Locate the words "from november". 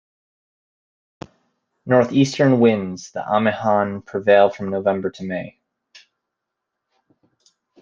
4.49-5.11